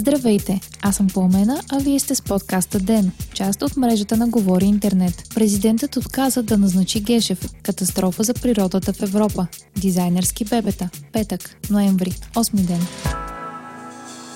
Здравейте, 0.00 0.60
аз 0.82 0.96
съм 0.96 1.06
Пламена, 1.06 1.60
а 1.72 1.78
вие 1.78 2.00
сте 2.00 2.14
с 2.14 2.22
подкаста 2.22 2.78
ДЕН, 2.78 3.12
част 3.34 3.62
от 3.62 3.76
мрежата 3.76 4.16
на 4.16 4.28
Говори 4.28 4.64
Интернет. 4.64 5.22
Президентът 5.34 5.96
отказа 5.96 6.42
да 6.42 6.58
назначи 6.58 7.00
Гешев. 7.00 7.52
Катастрофа 7.62 8.22
за 8.22 8.34
природата 8.34 8.92
в 8.92 9.02
Европа. 9.02 9.46
Дизайнерски 9.76 10.44
бебета. 10.44 10.90
Петък, 11.12 11.56
ноември, 11.70 12.10
8 12.10 12.54
ден. 12.54 12.80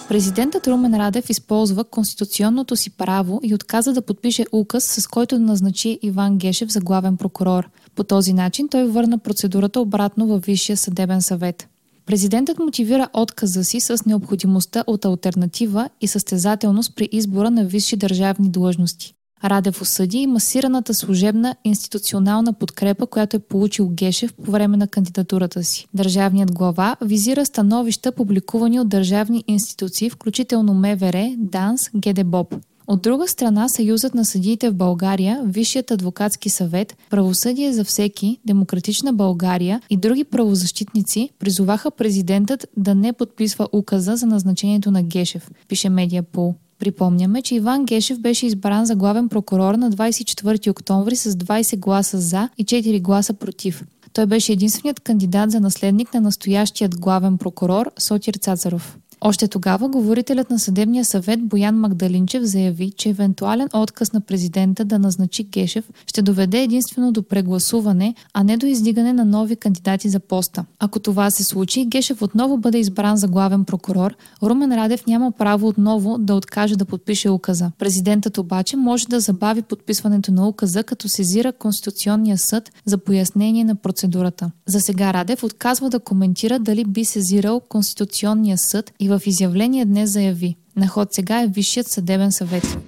Президентът 0.09 0.67
Румен 0.67 0.95
Радев 0.95 1.31
използва 1.31 1.85
конституционното 1.85 2.77
си 2.77 2.91
право 2.91 3.41
и 3.43 3.55
отказа 3.55 3.93
да 3.93 4.03
подпише 4.03 4.47
указ, 4.53 4.85
с 4.85 5.07
който 5.07 5.39
да 5.39 5.45
назначи 5.45 5.99
Иван 6.03 6.39
Гешев 6.39 6.73
за 6.73 6.81
главен 6.81 7.17
прокурор. 7.17 7.69
По 7.95 8.05
този 8.05 8.33
начин 8.33 8.69
той 8.69 8.85
върна 8.85 9.19
процедурата 9.19 9.81
обратно 9.81 10.27
във 10.27 10.45
Висшия 10.45 10.77
съдебен 10.77 11.23
съвет. 11.23 11.69
Президентът 12.07 12.59
мотивира 12.59 13.09
отказа 13.13 13.65
си 13.65 13.81
с 13.81 14.05
необходимостта 14.07 14.85
от 14.87 15.05
альтернатива 15.05 15.89
и 16.01 16.07
състезателност 16.07 16.97
при 16.97 17.09
избора 17.13 17.51
на 17.51 17.65
висши 17.65 17.97
държавни 17.97 18.51
длъжности. 18.51 19.15
Радев 19.45 19.83
осъди 19.83 20.19
и 20.19 20.27
масираната 20.27 20.95
служебна 20.95 21.57
институционална 21.65 22.53
подкрепа, 22.53 23.07
която 23.07 23.37
е 23.37 23.41
получил 23.41 23.89
Гешев 23.89 24.35
по 24.35 24.51
време 24.51 24.77
на 24.77 24.89
кандидатурата 24.89 25.65
си. 25.65 25.87
Държавният 25.95 26.53
глава 26.53 26.97
визира 27.01 27.47
становища, 27.47 28.13
публикувани 28.13 28.81
от 28.81 28.89
държавни 28.89 29.45
институции, 29.49 30.11
включително 30.11 30.75
МВР, 30.75 31.35
ДАНС, 31.39 31.91
ГДБОП. 31.97 32.55
От 32.87 33.03
друга 33.03 33.29
страна, 33.29 33.69
Съюзът 33.69 34.15
на 34.15 34.25
съдиите 34.25 34.71
в 34.71 34.75
България, 34.75 35.43
Висшият 35.47 35.91
адвокатски 35.91 36.51
съвет, 36.51 36.97
Правосъдие 37.11 37.73
за 37.73 37.85
всеки, 37.85 38.39
Демократична 38.47 39.13
България 39.13 39.81
и 39.91 39.97
други 39.97 40.25
правозащитници 40.25 41.31
призоваха 41.39 41.91
президентът 41.91 42.67
да 42.77 42.95
не 42.95 43.13
подписва 43.13 43.69
указа 43.73 44.17
за 44.17 44.27
назначението 44.27 44.91
на 44.91 45.03
Гешев, 45.03 45.51
пише 45.69 45.89
Медиапол. 45.89 46.55
Припомняме, 46.79 47.43
че 47.43 47.55
Иван 47.55 47.85
Гешев 47.85 48.21
беше 48.21 48.47
избран 48.47 48.87
за 48.87 48.97
главен 48.97 49.29
прокурор 49.29 49.75
на 49.75 49.91
24 49.91 50.71
октомври 50.71 51.17
с 51.17 51.33
20 51.33 51.79
гласа 51.79 52.19
за 52.19 52.49
и 52.59 52.65
4 52.65 53.03
гласа 53.03 53.35
против. 53.35 53.85
Той 54.13 54.27
беше 54.27 54.53
единственият 54.53 55.01
кандидат 55.01 55.51
за 55.51 55.61
наследник 55.61 56.15
на 56.15 56.21
настоящият 56.21 57.01
главен 57.01 57.39
прокурор 57.39 57.91
Сотир 57.99 58.35
Цацаров. 58.35 58.99
Още 59.27 59.49
тогава 59.49 59.89
говорителят 59.89 60.51
на 60.51 60.59
съдебния 60.59 61.05
съвет 61.05 61.43
Боян 61.43 61.75
Магдалинчев 61.75 62.43
заяви, 62.43 62.91
че 62.97 63.09
евентуален 63.09 63.69
отказ 63.73 64.13
на 64.13 64.21
президента 64.21 64.85
да 64.85 64.99
назначи 64.99 65.45
Гешев 65.45 65.85
ще 66.07 66.23
доведе 66.23 66.63
единствено 66.63 67.13
до 67.13 67.23
прегласуване, 67.23 68.15
а 68.35 68.45
не 68.45 68.57
до 68.57 68.67
издигане 68.67 69.13
на 69.13 69.25
нови 69.25 69.57
кандидати 69.57 70.09
за 70.09 70.21
поста. 70.21 70.65
Ако 70.79 70.99
това 70.99 71.31
се 71.31 71.45
случи, 71.45 71.85
Гешев 71.85 72.23
отново 72.23 72.59
бъде 72.59 72.79
избран 72.79 73.17
за 73.17 73.29
главен 73.29 73.65
прокурор, 73.65 74.15
Румен 74.43 74.73
Радев 74.73 75.07
няма 75.07 75.33
право 75.33 75.69
отново 75.69 76.19
да 76.19 76.35
откаже 76.35 76.77
да 76.77 76.85
подпише 76.85 77.31
указа. 77.31 77.71
Президентът 77.79 78.39
обаче 78.39 78.77
може 78.77 79.09
да 79.09 79.21
забави 79.21 79.63
подписването 79.63 80.33
на 80.33 80.49
указа, 80.49 80.83
като 80.83 81.09
сезира 81.09 81.53
Конституционния 81.53 82.39
съд 82.39 82.71
за 82.87 82.99
пояснение 82.99 83.65
на 83.65 83.75
процедурата. 83.75 84.51
За 84.67 84.81
сега 84.81 85.13
Радев 85.13 85.43
отказва 85.43 85.91
да 85.91 86.01
коментира 86.01 86.59
дали 86.59 86.85
би 86.85 87.05
сезирал 87.05 87.61
Конституционния 87.61 88.59
съд 88.59 88.93
и 89.01 89.09
в 89.09 89.23
изявление 89.27 89.85
днес 89.85 90.11
заяви 90.11 90.57
на 90.77 90.89
ход 90.89 91.15
сега 91.15 91.43
е 91.43 91.47
Висшият 91.47 91.89
съдебен 91.89 92.33
съвет. 92.33 92.79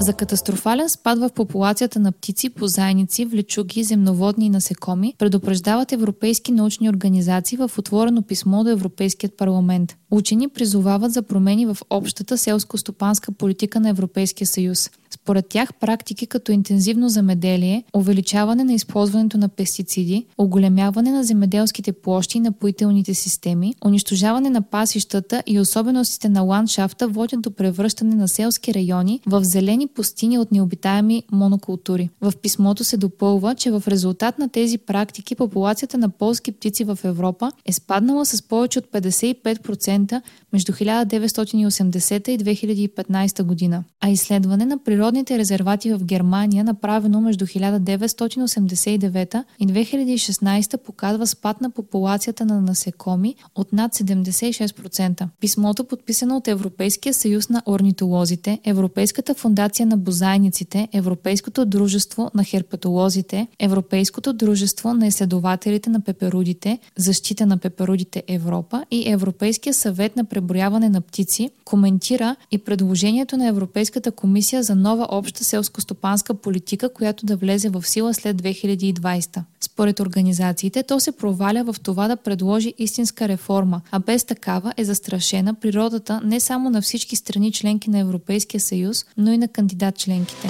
За 0.00 0.12
катастрофален 0.12 0.88
спад 0.88 1.18
в 1.18 1.30
популацията 1.34 1.98
на 1.98 2.12
птици, 2.12 2.50
позайници, 2.50 3.24
влечуги, 3.24 3.84
земноводни 3.84 4.46
и 4.46 4.50
насекоми 4.50 5.14
предупреждават 5.18 5.92
европейски 5.92 6.52
научни 6.52 6.88
организации 6.88 7.58
в 7.58 7.70
отворено 7.78 8.22
писмо 8.22 8.64
до 8.64 8.70
Европейският 8.70 9.36
парламент. 9.36 9.96
Учени 10.10 10.48
призовават 10.48 11.12
за 11.12 11.22
промени 11.22 11.66
в 11.66 11.76
общата 11.90 12.38
селско-стопанска 12.38 13.32
политика 13.32 13.80
на 13.80 13.88
Европейския 13.88 14.46
съюз. 14.46 14.90
Според 15.26 15.48
тях 15.48 15.74
практики 15.74 16.26
като 16.26 16.52
интензивно 16.52 17.08
замеделие, 17.08 17.84
увеличаване 17.94 18.64
на 18.64 18.72
използването 18.72 19.38
на 19.38 19.48
пестициди, 19.48 20.26
оголемяване 20.38 21.10
на 21.10 21.24
земеделските 21.24 21.92
площи 21.92 22.38
и 22.38 22.40
напоителните 22.40 23.14
системи, 23.14 23.74
унищожаване 23.84 24.50
на 24.50 24.62
пасищата 24.62 25.42
и 25.46 25.60
особеностите 25.60 26.28
на 26.28 26.42
ландшафта 26.42 27.08
водят 27.08 27.40
до 27.42 27.50
превръщане 27.50 28.14
на 28.14 28.28
селски 28.28 28.74
райони 28.74 29.20
в 29.26 29.44
зелени 29.44 29.86
пустини 29.86 30.38
от 30.38 30.52
необитаеми 30.52 31.22
монокултури. 31.32 32.10
В 32.20 32.32
писмото 32.42 32.84
се 32.84 32.96
допълва, 32.96 33.54
че 33.54 33.70
в 33.70 33.82
резултат 33.88 34.38
на 34.38 34.48
тези 34.48 34.78
практики 34.78 35.34
популацията 35.34 35.98
на 35.98 36.08
полски 36.08 36.52
птици 36.52 36.84
в 36.84 36.98
Европа 37.04 37.52
е 37.64 37.72
спаднала 37.72 38.26
с 38.26 38.42
повече 38.42 38.78
от 38.78 38.86
55% 38.92 40.22
между 40.52 40.72
1980 40.72 42.28
и 42.28 42.38
2015 42.38 43.42
година, 43.42 43.84
а 44.00 44.08
изследване 44.08 44.66
на 44.66 44.78
природните 45.16 45.38
резервати 45.38 45.92
в 45.92 46.04
Германия, 46.04 46.64
направено 46.64 47.20
между 47.20 47.46
1989 47.46 49.44
и 49.58 49.66
2016 49.66 50.76
показва 50.76 51.26
спад 51.26 51.60
на 51.60 51.70
популацията 51.70 52.44
на 52.44 52.60
насекоми 52.60 53.34
от 53.54 53.72
над 53.72 53.94
76%. 53.94 55.28
Писмото, 55.40 55.84
подписано 55.84 56.36
от 56.36 56.48
Европейския 56.48 57.14
съюз 57.14 57.48
на 57.48 57.62
орнитолозите, 57.66 58.60
Европейската 58.64 59.34
фундация 59.34 59.86
на 59.86 59.96
бозайниците, 59.96 60.88
Европейското 60.92 61.64
дружество 61.64 62.30
на 62.34 62.44
херпетолозите, 62.44 63.46
Европейското 63.58 64.32
дружество 64.32 64.94
на 64.94 65.06
изследователите 65.06 65.90
на 65.90 66.00
пеперудите, 66.00 66.78
защита 66.96 67.46
на 67.46 67.58
пеперудите 67.58 68.22
Европа 68.28 68.84
и 68.90 69.12
Европейския 69.12 69.74
съвет 69.74 70.16
на 70.16 70.24
преброяване 70.24 70.88
на 70.88 71.00
птици, 71.00 71.50
коментира 71.64 72.36
и 72.50 72.58
предложението 72.58 73.36
на 73.36 73.46
Европейската 73.46 74.10
комисия 74.10 74.62
за 74.62 74.74
нова 74.74 75.05
обща 75.10 75.44
селско-стопанска 75.44 76.34
политика, 76.34 76.92
която 76.92 77.26
да 77.26 77.36
влезе 77.36 77.68
в 77.68 77.86
сила 77.86 78.14
след 78.14 78.42
2020. 78.42 79.40
Според 79.60 80.00
организациите, 80.00 80.82
то 80.82 81.00
се 81.00 81.12
проваля 81.12 81.64
в 81.64 81.80
това 81.80 82.08
да 82.08 82.16
предложи 82.16 82.74
истинска 82.78 83.28
реформа, 83.28 83.80
а 83.90 83.98
без 83.98 84.24
такава 84.24 84.72
е 84.76 84.84
застрашена 84.84 85.54
природата 85.54 86.20
не 86.24 86.40
само 86.40 86.70
на 86.70 86.82
всички 86.82 87.16
страни 87.16 87.52
членки 87.52 87.90
на 87.90 87.98
Европейския 87.98 88.60
съюз, 88.60 89.04
но 89.16 89.32
и 89.32 89.38
на 89.38 89.48
кандидат 89.48 89.98
членките. 89.98 90.48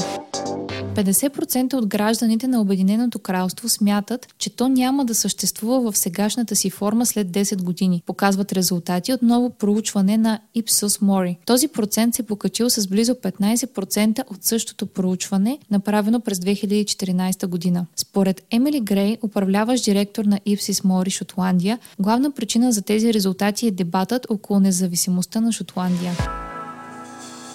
50% 0.96 1.74
от 1.74 1.86
гражданите 1.86 2.48
на 2.48 2.60
Обединеното 2.60 3.18
кралство 3.18 3.68
смятат, 3.68 4.26
че 4.38 4.50
то 4.50 4.68
няма 4.68 5.04
да 5.04 5.14
съществува 5.14 5.92
в 5.92 5.98
сегашната 5.98 6.56
си 6.56 6.70
форма 6.70 7.06
след 7.06 7.28
10 7.28 7.62
години, 7.62 8.02
показват 8.06 8.52
резултати 8.52 9.12
от 9.12 9.22
ново 9.22 9.50
проучване 9.50 10.16
на 10.16 10.40
Ipsos 10.56 11.02
Mori. 11.02 11.36
Този 11.46 11.68
процент 11.68 12.14
се 12.14 12.22
покачил 12.22 12.70
с 12.70 12.86
близо 12.86 13.14
15% 13.14 14.22
от 14.30 14.44
същото 14.44 14.86
проучване, 14.86 15.58
направено 15.70 16.20
през 16.20 16.38
2014 16.38 17.46
година. 17.46 17.86
Според 17.96 18.42
Емили 18.50 18.80
Грей, 18.80 19.16
управляващ 19.22 19.84
директор 19.84 20.24
на 20.24 20.38
Ipsos 20.38 20.84
Mori 20.84 21.10
Шотландия, 21.10 21.78
главна 22.00 22.30
причина 22.30 22.72
за 22.72 22.82
тези 22.82 23.14
резултати 23.14 23.66
е 23.66 23.70
дебатът 23.70 24.26
около 24.30 24.60
независимостта 24.60 25.40
на 25.40 25.52
Шотландия. 25.52 26.12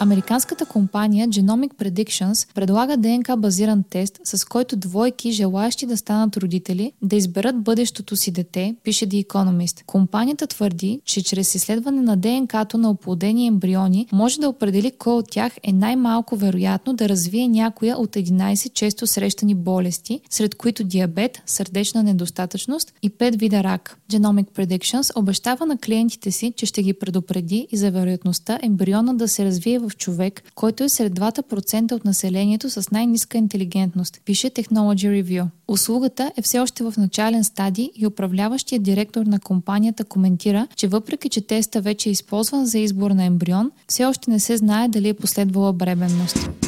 Американската 0.03 0.65
компания 0.65 1.27
Genomic 1.27 1.73
Predictions 1.73 2.53
предлага 2.53 2.97
ДНК 2.97 3.37
базиран 3.37 3.83
тест, 3.89 4.19
с 4.23 4.45
който 4.45 4.75
двойки, 4.75 5.31
желаящи 5.31 5.85
да 5.85 5.97
станат 5.97 6.37
родители, 6.37 6.91
да 7.01 7.15
изберат 7.15 7.63
бъдещото 7.63 8.15
си 8.15 8.31
дете, 8.31 8.75
пише 8.83 9.07
The 9.07 9.27
Economist. 9.27 9.83
Компанията 9.85 10.47
твърди, 10.47 11.01
че 11.05 11.23
чрез 11.23 11.55
изследване 11.55 12.01
на 12.01 12.17
ДНК-то 12.17 12.77
на 12.77 12.89
оплодени 12.89 13.47
ембриони 13.47 14.07
може 14.11 14.39
да 14.39 14.49
определи 14.49 14.91
кой 14.91 15.13
от 15.13 15.31
тях 15.31 15.53
е 15.63 15.71
най-малко 15.71 16.35
вероятно 16.35 16.93
да 16.93 17.09
развие 17.09 17.47
някоя 17.47 17.97
от 17.97 18.09
11 18.09 18.73
често 18.73 19.07
срещани 19.07 19.55
болести, 19.55 20.21
сред 20.29 20.55
които 20.55 20.83
диабет, 20.83 21.41
сърдечна 21.45 22.03
недостатъчност 22.03 22.93
и 23.01 23.09
5 23.09 23.39
вида 23.39 23.63
рак. 23.63 23.97
Genomic 24.11 24.45
Predictions 24.45 25.19
обещава 25.19 25.65
на 25.65 25.77
клиентите 25.77 26.31
си, 26.31 26.53
че 26.55 26.65
ще 26.65 26.83
ги 26.83 26.93
предупреди 26.93 27.67
и 27.71 27.77
за 27.77 27.91
вероятността 27.91 28.59
ембриона 28.61 29.13
да 29.13 29.27
се 29.27 29.45
развие 29.45 29.79
в 29.79 29.90
човек, 29.95 30.43
който 30.55 30.83
е 30.83 30.89
сред 30.89 31.13
2% 31.13 31.91
от 31.91 32.05
населението 32.05 32.69
с 32.69 32.91
най-ниска 32.91 33.37
интелигентност, 33.37 34.21
пише 34.25 34.49
Technology 34.49 35.23
Review. 35.23 35.45
Услугата 35.67 36.31
е 36.37 36.41
все 36.41 36.59
още 36.59 36.83
в 36.83 36.93
начален 36.97 37.43
стадий 37.43 37.89
и 37.95 38.07
управляващият 38.07 38.83
директор 38.83 39.25
на 39.25 39.39
компанията 39.39 40.03
коментира, 40.03 40.67
че 40.75 40.87
въпреки, 40.87 41.29
че 41.29 41.41
теста 41.41 41.81
вече 41.81 42.09
е 42.09 42.11
използван 42.11 42.65
за 42.65 42.79
избор 42.79 43.11
на 43.11 43.23
ембрион, 43.23 43.71
все 43.87 44.05
още 44.05 44.31
не 44.31 44.39
се 44.39 44.57
знае 44.57 44.87
дали 44.87 45.09
е 45.09 45.13
последвала 45.13 45.73
бременност. 45.73 46.60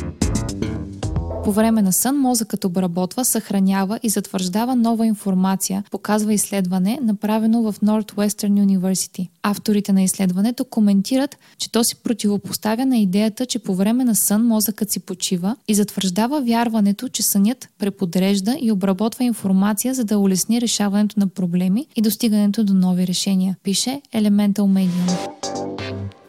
По 1.43 1.51
време 1.51 1.81
на 1.81 1.93
сън 1.93 2.17
мозъкът 2.17 2.65
обработва, 2.65 3.25
съхранява 3.25 3.99
и 4.03 4.09
затвърждава 4.09 4.75
нова 4.75 5.05
информация, 5.05 5.83
показва 5.91 6.33
изследване, 6.33 6.99
направено 7.01 7.61
в 7.61 7.79
Northwestern 7.79 8.65
University. 8.65 9.27
Авторите 9.43 9.93
на 9.93 10.03
изследването 10.03 10.65
коментират, 10.65 11.37
че 11.57 11.71
то 11.71 11.83
си 11.83 11.95
противопоставя 11.95 12.85
на 12.85 12.97
идеята, 12.97 13.45
че 13.45 13.59
по 13.59 13.75
време 13.75 14.03
на 14.03 14.15
сън 14.15 14.47
мозъкът 14.47 14.91
си 14.91 14.99
почива 14.99 15.55
и 15.67 15.73
затвърждава 15.73 16.41
вярването, 16.41 17.09
че 17.09 17.23
сънят 17.23 17.69
преподрежда 17.79 18.57
и 18.61 18.71
обработва 18.71 19.23
информация, 19.23 19.93
за 19.93 20.03
да 20.03 20.19
улесни 20.19 20.61
решаването 20.61 21.19
на 21.19 21.27
проблеми 21.27 21.87
и 21.95 22.01
достигането 22.01 22.63
до 22.63 22.73
нови 22.73 23.07
решения, 23.07 23.55
пише 23.63 24.01
Elemental 24.13 24.53
Medium. 24.53 25.29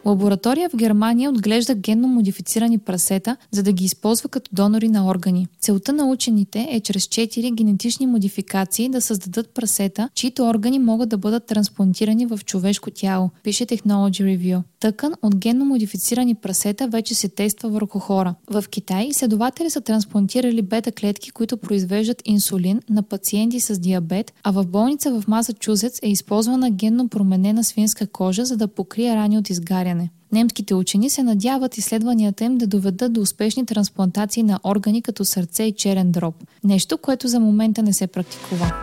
Лаборатория 0.05 0.69
в 0.69 0.75
Германия 0.75 1.29
отглежда 1.29 1.75
генно 1.75 2.07
модифицирани 2.07 2.77
прасета, 2.77 3.37
за 3.51 3.63
да 3.63 3.71
ги 3.71 3.85
използва 3.85 4.29
като 4.29 4.49
донори 4.53 4.89
на 4.89 5.07
органи. 5.07 5.47
Целта 5.59 5.93
на 5.93 6.05
учените 6.05 6.67
е 6.71 6.79
чрез 6.79 7.05
4 7.05 7.53
генетични 7.53 8.07
модификации 8.07 8.89
да 8.89 9.01
създадат 9.01 9.49
прасета, 9.49 10.09
чието 10.13 10.43
органи 10.43 10.79
могат 10.79 11.09
да 11.09 11.17
бъдат 11.17 11.45
трансплантирани 11.45 12.25
в 12.25 12.39
човешко 12.45 12.91
тяло, 12.91 13.29
пише 13.43 13.65
Technology 13.65 14.37
Review. 14.37 14.61
Тъкан 14.79 15.13
от 15.21 15.35
генно 15.35 15.65
модифицирани 15.65 16.35
прасета 16.35 16.87
вече 16.87 17.15
се 17.15 17.29
тества 17.29 17.69
върху 17.69 17.99
хора. 17.99 18.35
В 18.47 18.65
Китай 18.69 19.05
изследователи 19.05 19.69
са 19.69 19.81
трансплантирали 19.81 20.61
бета 20.61 20.91
клетки, 20.91 21.31
които 21.31 21.57
произвеждат 21.57 22.21
инсулин 22.25 22.81
на 22.89 23.03
пациенти 23.03 23.59
с 23.59 23.79
диабет, 23.79 24.33
а 24.43 24.51
в 24.51 24.65
болница 24.67 25.11
в 25.11 25.27
Масачузетс 25.27 25.99
е 26.03 26.09
използвана 26.09 26.71
генно 26.71 27.07
променена 27.07 27.63
свинска 27.63 28.07
кожа, 28.07 28.45
за 28.45 28.57
да 28.57 28.67
покрие 28.67 29.15
рани 29.15 29.37
от 29.37 29.49
изгаряне. 29.49 29.94
Немските 30.31 30.73
учени 30.73 31.09
се 31.09 31.23
надяват 31.23 31.77
изследванията 31.77 32.43
им 32.43 32.57
да 32.57 32.67
доведат 32.67 33.13
до 33.13 33.21
успешни 33.21 33.65
трансплантации 33.65 34.43
на 34.43 34.59
органи 34.63 35.01
като 35.01 35.25
сърце 35.25 35.63
и 35.63 35.75
черен 35.75 36.11
дроб. 36.11 36.35
Нещо, 36.63 36.97
което 36.97 37.27
за 37.27 37.39
момента 37.39 37.83
не 37.83 37.93
се 37.93 38.07
практикува. 38.07 38.73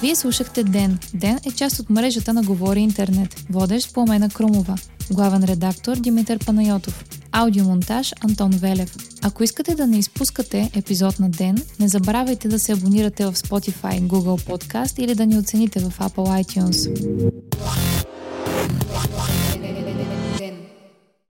Вие 0.00 0.16
слушахте 0.16 0.64
Ден. 0.64 0.98
Ден 1.14 1.38
е 1.46 1.50
част 1.50 1.78
от 1.78 1.90
мрежата 1.90 2.34
на 2.34 2.42
Говори 2.42 2.80
Интернет. 2.80 3.34
Водещ 3.50 3.94
Пламена 3.94 4.28
Крумова. 4.28 4.76
Главен 5.10 5.44
редактор 5.44 5.96
Димитър 5.96 6.44
Панайотов. 6.46 7.04
Аудиомонтаж 7.32 8.12
Антон 8.20 8.50
Велев. 8.50 8.96
Ако 9.22 9.44
искате 9.44 9.74
да 9.74 9.86
не 9.86 9.98
изпускате 9.98 10.70
епизод 10.74 11.18
на 11.18 11.30
ден, 11.30 11.62
не 11.80 11.88
забравяйте 11.88 12.48
да 12.48 12.58
се 12.58 12.72
абонирате 12.72 13.26
в 13.26 13.34
Spotify, 13.34 14.02
Google 14.02 14.48
Podcast 14.48 14.98
или 14.98 15.14
да 15.14 15.26
ни 15.26 15.38
оцените 15.38 15.80
в 15.80 15.98
Apple 15.98 16.44
iTunes. 16.44 16.90